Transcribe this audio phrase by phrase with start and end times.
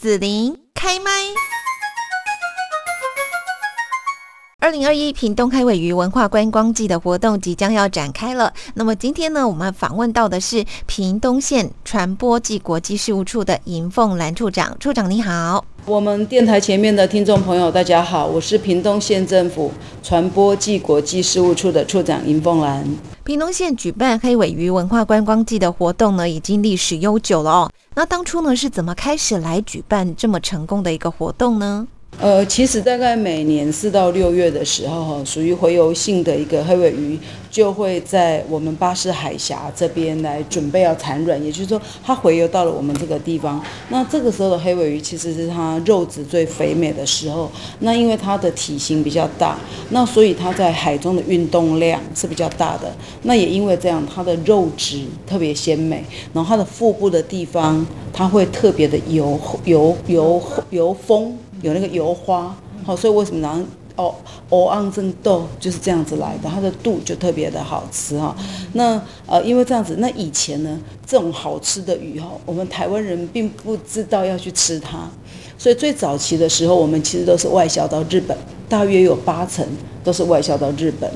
[0.00, 1.10] 紫琳开麦。
[4.68, 8.52] 二零二一屏东开尾鱼文化观光季的活动即将要展开了。
[8.74, 14.76] 那么今天呢，我们访问到的是屏东县传播暨国际事务处的尹凤兰处长。
[14.78, 19.72] 处长你好，我们电台前面的听众朋友大家好，我是屏东县政府
[20.02, 22.86] 传播暨国际事务处的处长尹凤兰。
[23.24, 27.70] 屏东县举办黑尾鱼文化观光季的活动呢，已经历史悠久了哦。
[27.94, 31.88] 那当初呢，是怎么开始来举办这么成功的一个活动呢？
[32.20, 37.16] 呃，其实大概每年四到六月的时候，哈，属于洄游性的一个黑尾鱼，
[37.48, 43.62] 就会在我们巴士海峡这边来准备要产卵，也就是说，它洄游到了我们这个地方。
[43.90, 47.48] 那这个时候的黑尾鱼其实是它肉质最肥美的时候。
[47.78, 49.56] 那因为它的体型比较大，
[49.90, 52.92] 那所以它在海中的运动量是比较大的。
[53.22, 61.38] 那也因为这样，它的肉质特别鲜美，然后它的腹部的地方，它会特别的油油油油丰。
[61.62, 62.54] 有那个油花，
[62.84, 63.58] 好，所以为什么拿
[63.96, 64.14] 哦
[64.48, 68.34] 哦昂正豆就是这样子来的，它的度就特别的好吃哈。
[68.74, 75.10] 那呃，因为这样子，那以前呢，这种好吃的鱼哈，我们台湾人并不知道要去吃它，
[75.58, 78.36] 所以最早期的时候，我们其实都是外销到日本，
[78.68, 79.66] 大约有八成
[80.04, 81.10] 都是外销到日本。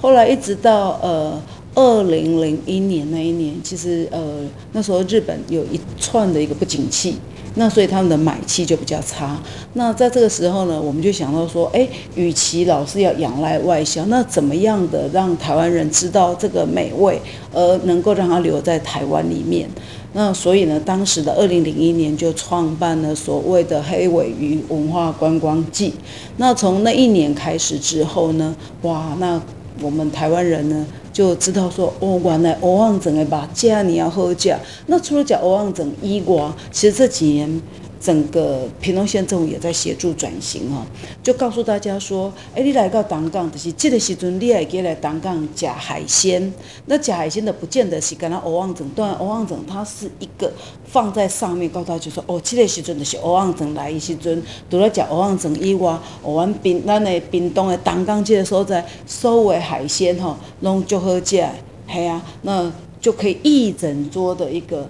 [0.00, 1.40] 后来一直到呃
[1.74, 4.40] 二零零一年那一年，其实呃
[4.72, 7.16] 那时候日本有一串的一个不景气。
[7.56, 9.40] 那所以他们的买气就比较差。
[9.74, 17.16] 那在这个时候呢，我们就想到说，哎，与其老是要仰赖外销，那怎么样的让台湾人知道这个美味，
[17.52, 19.68] 而能够让它留在台湾里面？
[20.14, 25.94] 那所以呢，当时的二零零一年就创办了所谓的黑尾鱼文化观光季。
[26.38, 29.40] 那从那一年开始之后呢，哇，那
[29.80, 30.84] 我们台湾人呢？
[31.14, 37.62] 就知道说哦，原来欧旺整的吧，既然你要喝价，那除了讲欧旺整以外，其实这几年。
[38.04, 40.84] 整个屏东县政府也在协助转型哈，
[41.22, 46.52] 就告诉大家说，哎，你来到东港，就是这个时阵，你也可以来东港吃海鲜。
[46.84, 50.52] 那吃海鲜的不见得是跟他欧旺整，当然欧旺整它是一个
[50.84, 61.42] 放在上面，告诉大家说，哦，这个时阵就是欧旺整来的时阵，除了吃欧旺整以外，我们滨咱的滨东的东港这个所在，所有海鲜吼，拢就好食，
[61.90, 62.70] 系啊，那
[63.00, 64.86] 就可以一整桌的一个。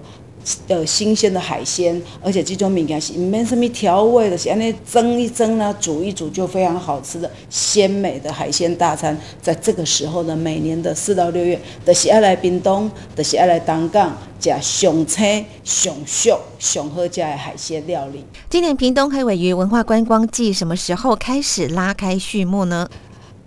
[0.69, 9.17] 呃，新鲜的海鲜，而且这种物件是没什么调味的，是安尼蒸一蒸呢，煮一煮就非常好吃的鲜美的海鲜大餐。
[9.41, 18.25] 在这个时候呢，每年的四到六月，都是爱来屏东，都是爱来东港，食上青、上熟、上好食的海鲜料理。
[18.51, 22.89] 今年屏东黑尾鱼文化观光季什么时候开始拉开序幕呢？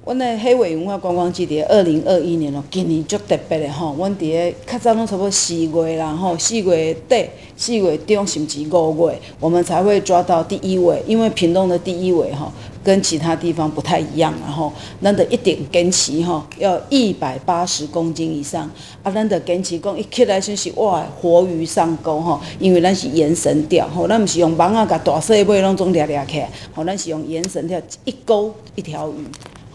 [0.07, 3.93] 阮的黑尾文化观光季伫二零二一年咯，今年足特别的吼。
[3.97, 11.03] 阮伫咧较早拢差不多四月啦吼，四月底、四月中甚至五月，我们才会抓到第一尾。
[11.05, 12.49] 因为屏东的第一尾吼，
[12.81, 18.71] 跟其他地方不太一样，然后咱得一点根旗吼，要一百八十公斤以上。
[19.03, 26.41] 啊，咱得根旗讲一起来就是哇，活鱼上钩吼，因为咱是延绳钓吼，咱毋是用网啊，甲大细尾拢总掠掠起，
[26.73, 29.25] 吼，咱是用延绳钓，一钩一条鱼。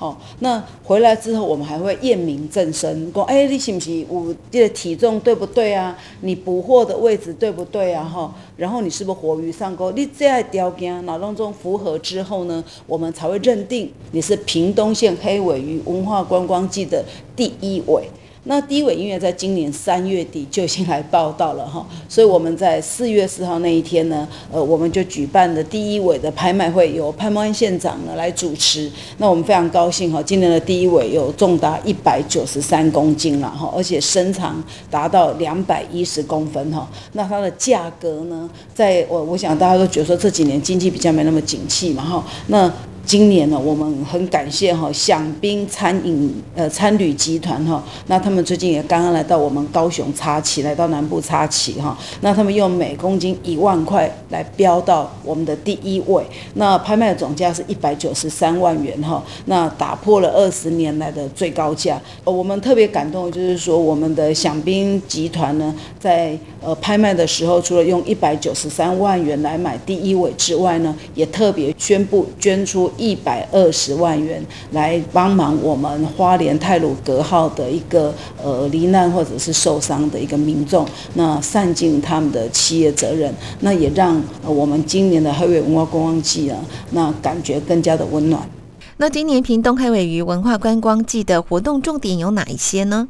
[0.03, 5.97] 哦，那回来之后，我们还会验明正身，讲，哎，你是不是有这个体重对不对啊？
[6.23, 8.03] 你捕获的位置对不对啊？
[8.03, 9.93] 哈，然后你是不是活鱼上钩？
[9.93, 17.05] 你这样条件脑当中符合之后呢，我们才会认定你是屏东县黑尾鱼文化观光季的
[17.37, 18.09] 第一尾。
[18.45, 28.91] 那第一尾音乐在今年三月底就已经来报道了哈，所以我们在四月四号那一天呢，呃，我们就举办的第一尾的拍卖会，由潘茂安县长呢来主持。
[29.19, 34.61] 那我们非常高兴哈，今年的第一尾有重达一百九十三公斤了哈，而且身长
[34.91, 36.89] 达到两百一十公分哈。
[37.13, 42.73] 那它的价格呢，在我我想大家都觉得说这几年经济比较没那么景气嘛哈，那。
[43.05, 62.01] 今年呢，我们很感谢哈享宾餐饮呃餐旅集团哈，那他们最近也刚刚来到我们高雄插旗，来到南部插旗哈，那他们用每公斤一万块来标到我们的第一位，那拍卖总价是一百九十三万元哈，那打破了二十年来的最高价。
[62.25, 72.91] 我们特别感动的就是说，我们的享宾集团呢，在呃拍卖的时候，除了用一百九十三万元来买第一位之外呢，也特别宣布捐出。
[73.03, 74.41] 一百二十万元
[74.71, 86.57] 来帮忙我们花莲泰鲁格号的一个呃罹难或者是受伤的一个民众，那善尽他们的企业责任，那也让我们今年的黑尾文化观光季啊，
[86.93, 88.49] 那感觉更加的温暖。
[88.99, 93.09] 那今年屏东黑尾鱼文化观光季的活动重点有哪一些呢？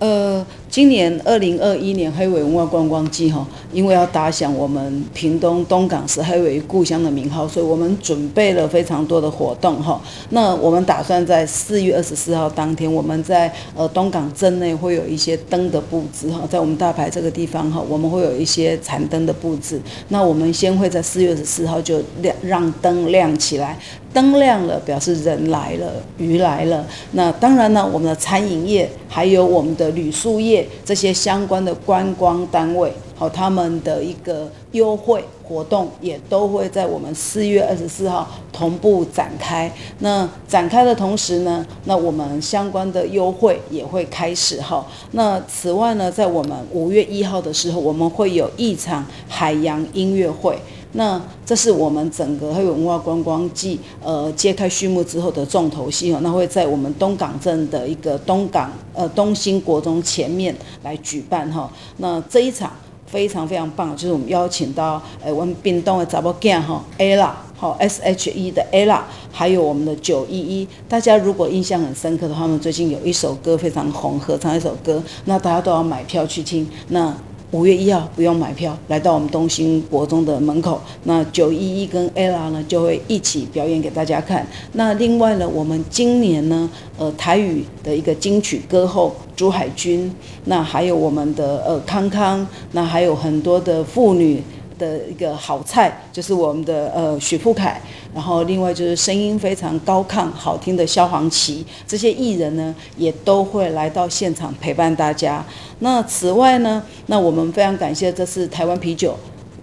[0.00, 10.00] 呃，今年二零二一年黑尾文化观光季哈，因为要打响我们屏东东港是黑尾故乡的名号，所以我们准备了非常多的活动哈。
[10.28, 19.80] 那我们打算在四月二十四号当天，我们在呃东港镇内会有一些灯的布置哈，在我们大排这个地方哈，我们会有一些残灯的布置。
[20.10, 23.76] 那我们先会在四月二十四号就亮让灯亮起来。
[24.12, 26.84] 灯亮了，表示人来了，鱼来了。
[27.12, 39.70] 那当然呢，我们的餐饮业还有我们的旅宿业这些相关的观光单位，好，他们的一个优惠活动也都会在我们四月二十四号同步展开。
[39.98, 44.86] 那展开的同时呢，那我们相关的优惠也会开始哈。
[45.12, 50.58] 那此外呢，在我们五月一号的时候，我们会有一场海洋音乐会。
[50.92, 56.20] 那这是我们整个黑文化观光季，呃，揭开序幕之后的重头戏哦。
[56.22, 61.70] 那会在我们东港镇的一个东港呃东兴国中前面来举办哈。
[61.98, 62.72] 那这一场
[63.06, 69.00] 非常非常棒，就是我们邀请到呃我们屏东的查某囝哈 ella 好 S H E 的 ella，
[69.30, 70.66] 还有我们的九一一。
[70.88, 76.66] 大家如果印象很深刻的话，他们最近有一首歌非常红，合唱一首歌，那大家都要买票去听。
[76.88, 77.14] 那
[77.52, 84.46] 五月一号不用买票，来到我们东兴国中的门口，那九一一跟 ella 呢就会一起表演给大家看。
[84.74, 90.14] 那另外呢，我们今年呢，呃，台语的一个金曲歌后朱海军，
[90.44, 94.40] 那还有我们的呃康康，那还有很多的妇女。
[94.80, 97.80] 的一个好菜就是我们的呃许富凯，
[98.12, 105.44] 然后另外就是声音非常高亢好听的萧煌奇，这些艺人呢也都会来到现场陪伴大家。
[105.80, 109.14] 那此外呢，那我们非常感谢这次台湾啤酒。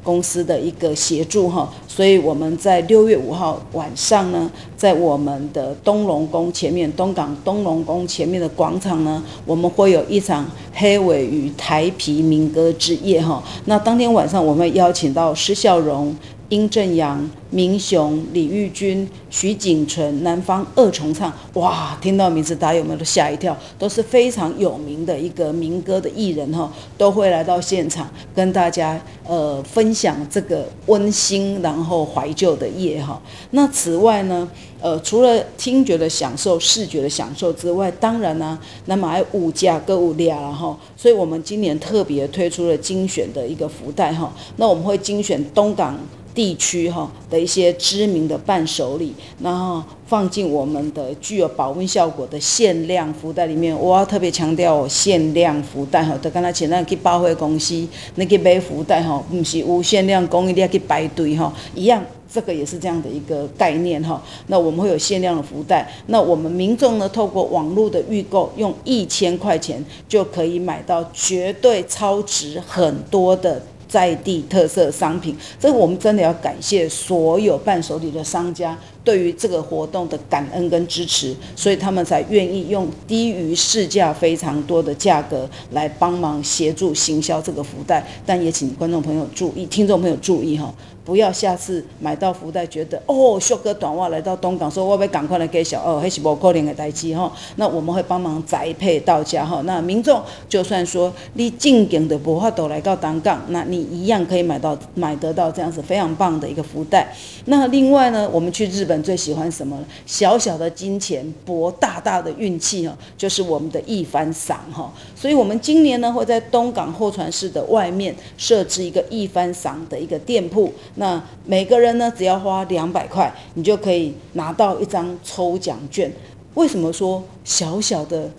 [0.04, 10.46] 公司的一个协助哈，所以我们在六月五号晚上呢，在我们的东龙宫前面，东港东龙宫前面的广场呢，我们会有一场
[10.76, 13.42] 黑尾与台皮民歌之夜哈。
[13.66, 16.16] 那当天晚上我们邀请到施孝荣。
[16.50, 21.98] 殷正阳、明雄、李玉君、徐景淳、南方二重唱，哇！
[22.02, 23.56] 听到名字，大家有没有都吓一跳？
[23.78, 33.22] 都是非常有名的一个民歌的艺人哈，都会来到现场跟大家呃分享这个温馨然后怀旧的夜哈。
[33.52, 34.50] 那此外呢，
[34.80, 40.78] 呃，除了听觉的享受、视觉的享受之外，当然呢，那么还物价各物价了哈。
[40.96, 44.34] 所以我们今年特别推出了精选的一个福袋哈。
[44.56, 46.00] 那我们会精选东港。
[46.38, 49.12] 地区哈的一些知名的伴手礼，
[49.42, 53.76] 然后放进我们的具有保温效果的限量福袋里面。
[53.76, 64.22] 我要特别强调，限量福袋哈，就刚才前两去包会公司那个买福袋哈，不是无限量供应，你要去排队哈，一样，这个也是这样的一个概念哈。
[64.46, 73.60] 那我们会有限量的福袋，那我们民众呢，透过网络的预购，用一千块钱就可以买到绝对超值很多的。
[73.88, 88.06] 在地特色商品，这个我们真的要感谢所有伴手礼的商家对于这个活动的感恩跟支持，所以他们才愿意用低于市价非常多的价格来帮忙协助行销这个福袋。
[88.26, 90.74] 但也请观众朋友注意，听众朋友注意哈。
[91.08, 97.32] 不要下次买到福袋，觉得哦，秀哥短袜来到东港，说我要赶快来给小二，还是不可能的代志哈。
[97.56, 99.62] 那我们会帮忙宅配到家哈。
[99.64, 107.16] 那民众就算说你进境的不法都来到东港，那你一样可以买到买得到这样子非常棒的一个福袋。
[107.46, 109.80] 那另外呢，我们去日本最喜欢什么？
[110.06, 114.92] 小小的金钱博大大的运气哈，就是我们的一番赏哈。
[115.16, 120.70] 所以我们今年呢会在东港候船室的外面设置一个一番赏的一个店铺。
[121.00, 126.12] 那每个人呢，只要花两百块，你就可以拿到一张抽奖券。
[126.56, 128.30] 为什么说小小的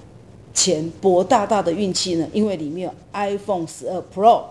[0.53, 2.29] 钱博大大的运气呢？
[2.33, 4.43] 因为里面有 iPhone 十二 Pro，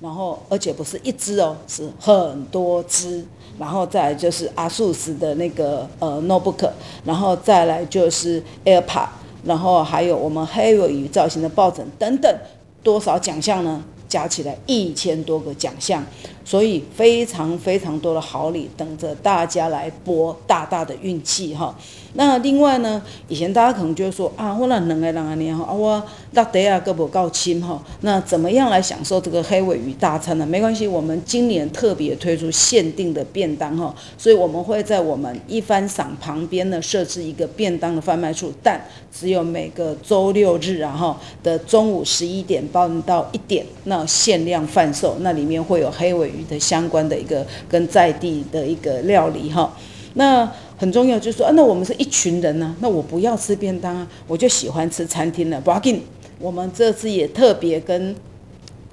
[0.00, 3.24] 然后而且不是一只哦，是很多只。
[3.58, 6.70] 然后再来就是阿素斯的那个呃 notebook，
[7.04, 9.08] 然后再来就是 AirPod，
[9.44, 12.38] 然后还有我们黑尾鱼造型的抱枕等等，
[12.82, 13.84] 多少奖项呢？
[14.08, 16.02] 加起来一千多个奖项。
[16.50, 21.72] 所以非常非常多的好礼等着大家来博大大的运气哈。
[22.14, 26.02] 那另外呢，以前大家可能就说啊，我那两个人啊年哈，啊我
[26.32, 27.80] 那得啊个不够亲哈。
[28.00, 30.44] 那怎么样来享受这个黑尾鱼大餐呢？
[30.44, 33.94] 没关系，我们今年特别推出限定的便当哈。
[34.18, 38.84] 所以我们会在我们一番赏旁边呢设置一个便当的贩卖处，但
[39.16, 46.39] 只有每个周六日啊哈的中午十一点半到一点，那限量贩售，那里面会有黑尾鱼。
[46.44, 49.72] 的相关的一个跟在地的一个料理哈，
[50.14, 56.02] 那很重要就是说啊，那我们是一群人呢，那我不要吃便当啊，我就喜欢吃餐厅了，不要紧，
[56.38, 58.14] 我们这次也特别跟。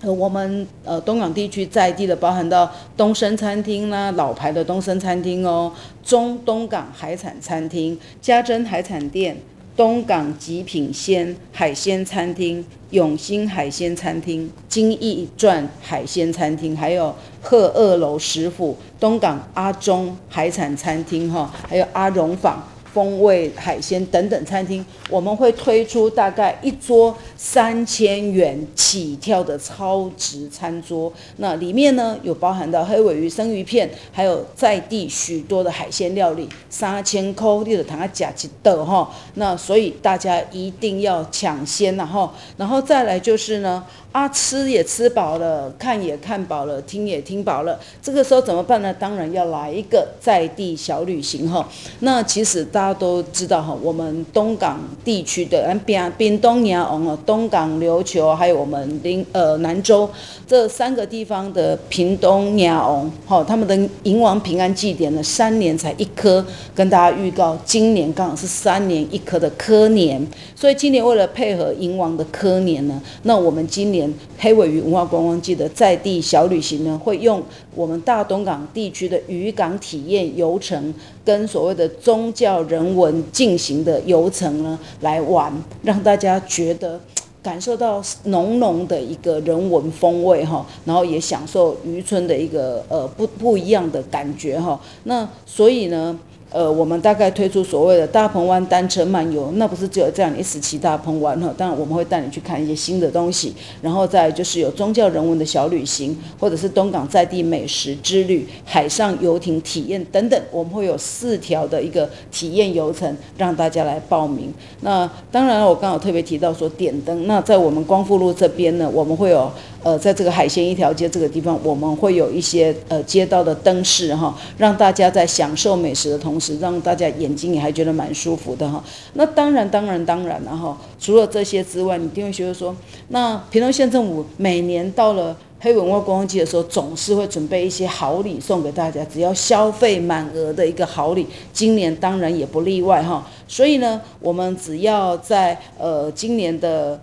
[0.04, 5.74] 我们呃东港地区在地的，包含到东升餐厅啦，老牌的东升餐厅哦，
[6.04, 9.36] 中东港海产餐厅、家珍海产店、
[9.78, 22.68] 东港极品鲜海鲜餐厅、永兴海鲜餐厅、金义传海鲜餐厅，还有鹤二楼食府、东港阿中海产餐厅哈，还有阿荣坊。
[22.98, 31.13] 风味海鲜等等餐厅，我们会推出大概一桌三千元起跳的超值餐桌。
[31.36, 39.08] 那里面呢有包含到黑尾鱼、生鱼片，还有在地许多的海鲜料理，三千块你就谈下价值的哈。
[39.36, 43.86] 那所以大家一定要抢先，然后，然后再来就是呢。
[44.13, 48.92] 啊，吃也吃饱了，看也看饱了，听也听饱了，这个时候怎么办呢？
[48.92, 51.68] 当然要来一个在地小旅行哈。
[52.00, 60.10] 那其实大大家都知道哈，我们东港地区的，嗯，边边东亚哦，东港琉球，还有我们林呃南州
[60.48, 70.25] 这三个地方的屏东亚翁，哈，他们的银王平安祭典呢，三年才一颗，跟大家预告，今年刚好是三年一颗的科年，
[70.56, 74.10] 所以今年为了配合银王的科年呢，那我们今年。
[74.39, 77.41] 黑尾鱼文化观光季的在地小旅行呢，会用
[77.74, 80.94] 我们大东港地区的渔港体验游程，
[81.25, 87.00] 跟所谓的宗教人人文进行的游程呢来玩，让大家觉得
[87.42, 94.80] 感受到浓浓的一个人文风味哈，然后也享受渔村的一个呃不不一样的感觉哈。
[95.06, 96.20] 那所以呢。
[96.50, 101.54] 呃，我们大概推出所谓的大鹏湾单车漫游，那不是只有这样一时期大鹏湾哈。
[101.58, 110.42] 当然，我们会带你去看一些新的东西，然后再就是有宗教人文的小旅行，或者是东港在地美食之旅、海上游艇体验等等。
[110.50, 114.54] 我们会有四条的一个体验游程，让大家来报名。
[114.82, 117.27] 那当然，我刚好特别提到说点灯。
[117.27, 119.51] 那在我们光复路这边呢，我们会有。
[119.84, 128.84] 呃，在这个海鲜一条街这个地方，我们会有一些呃街道的灯饰哈，让大家在享受美食的同同时，让大家眼睛也还觉得蛮舒服的哈。
[129.13, 130.77] 那当然，当然，当然了哈。
[131.00, 132.75] 除了这些之外，你一定会觉得说，
[133.08, 143.27] 那屏东县政府每年到了黑文化观光季的时候，总是会准备一些好礼送给大家，只要消费满额的一个好礼，今年当然也不例外哈。
[143.48, 147.00] 所以呢，我们只要在呃今年的。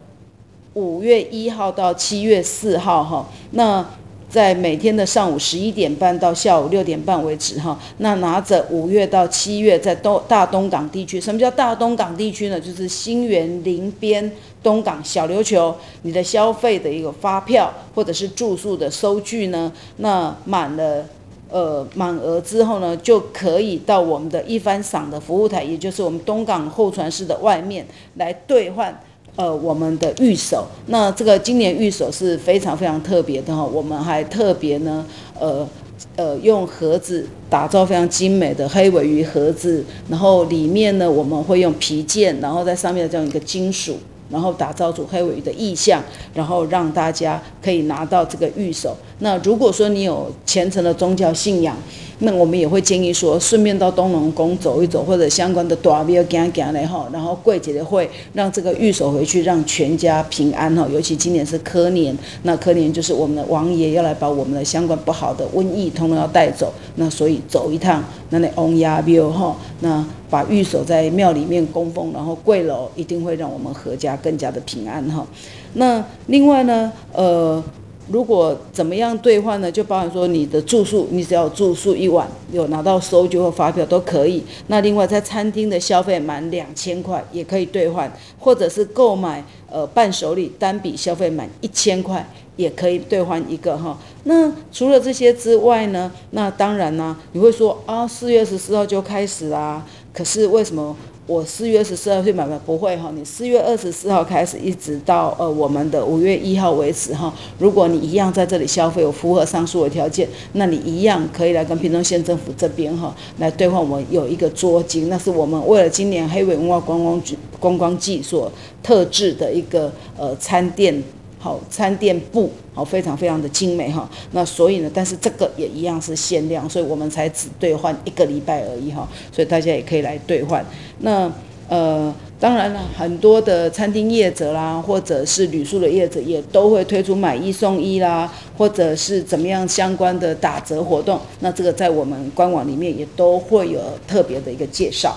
[0.74, 3.88] 五月一号到七月四号，哈，那
[4.34, 12.58] 在每天的上午十一点半到下午六点半为止，哈，那拿着五月到七月在东大东港地区，什么叫大东港地区呢？
[12.58, 14.28] 就是新园林边
[14.60, 15.72] 东港小琉球，
[16.02, 21.06] 你的消费的一个发票或者是住宿的收据呢，那满了，
[21.48, 27.86] 呃，满额之后呢，就可以到我们的一番赏的服务台，也就是我们东港候船室的外面
[28.16, 29.00] 来兑换。
[29.36, 35.04] 呃，我们的玉手，那这个今年玉手是非常非常特别的哈，我们还特别呢，
[35.40, 35.68] 呃
[36.14, 43.96] 呃，用盒子打造非常精美的黑尾鱼盒子，然后里面呢，我们会用皮件，然后在上面的这样一个金属，
[44.30, 46.00] 然后打造出黑尾鱼的意象，
[46.32, 48.96] 然后让大家可以拿到这个玉手。
[49.18, 51.76] 那如果说你有虔诚的宗教信仰，
[52.24, 60.88] 那我们也会建议说，顺便到东龙宫走一走，或者相关的大庙行行来哈，然后过节的会让这个玉手回去，让全家平安哈。
[60.90, 75.26] 尤其今年是科年，那科年就是我们的王爷要来把我们的相关不好的瘟疫通通要带走，那所以走一趟那那翁亚庙哈，那把玉手在庙里面供奉，然后跪楼，一定会让我们阖家更加的平安哈。
[75.74, 77.62] 那另外呢，呃。
[78.08, 79.72] 如果怎么样兑换呢？
[79.72, 84.42] 就包含说你的住宿，你只要住宿一晚，有拿到收据或发票都可以。
[84.66, 93.98] 那另外在餐厅的消费满两千块也可以兑换，或者是购买呃伴手礼单笔消费满一千块也可以兑换一个哈。
[94.24, 96.12] 那除了这些之外呢？
[96.30, 99.84] 那当然呢，你会说啊，四月十四号就开始啦。
[100.12, 100.94] 可是为什么？
[101.26, 102.60] 我四月二十四号去买吗？
[102.66, 107.32] 不会哈，你四月二十四号开始，一直到呃我们的五月一号为止哈。
[107.58, 113.80] 如果你一样在这里消费，有符合上述的条件，那你一样可以来跟屏东县政府这边哈来兑换。
[113.80, 118.52] 我们有一个桌巾，那是我们为了今年黑尾文化观光局观光季所
[118.82, 121.02] 特制的一个呃餐店。
[121.44, 124.08] 好，餐店布好，非常非常的精美哈。
[124.32, 129.06] 那所以呢，但是这个也一样是限量，所以我们才只兑换一个礼拜而已哈。
[129.30, 130.64] 所以大家也可以来兑换。
[131.00, 131.30] 那
[131.68, 141.20] 呃，当然了，很多的餐厅业者啦，或者是旅宿的业者也都会推出买一送一啦，或者是怎么样相关的打折活动。
[141.40, 145.14] 那这个在我们官网里面也都会有特别的一个介绍。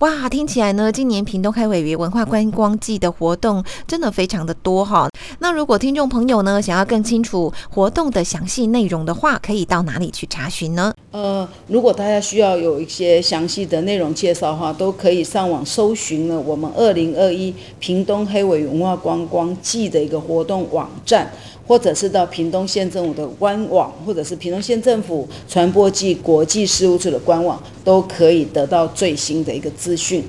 [0.00, 5.08] 哇，听起来呢，今年屏东开尾鱼文化观光季的活动真的非常的多哈。
[5.40, 10.94] 那如果听众朋友呢想要更清楚活动的详细内容的话，可以到哪里去查询呢？
[11.10, 21.28] 呃，如果大家需要有一些详细的内容介绍的话，都可以上网搜寻呢我们二零二一屏东黑尾鱼文化观光季的一个活动网站。
[21.68, 30.24] 或者是到屏东县政府的官网，或者是屏东县政府传播暨国际事务处的官网，都可以得到最新的一个资讯。